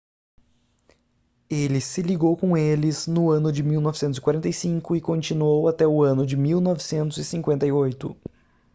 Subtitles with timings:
[1.47, 6.35] ele se ligou com eles no ano de 1945 e continuou até o ano de
[6.35, 8.17] 1958